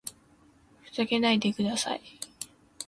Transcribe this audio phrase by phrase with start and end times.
[0.81, 2.01] ふざけないでください